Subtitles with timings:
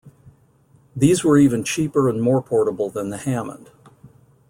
[0.95, 3.69] These were even cheaper and more portable than the Hammond.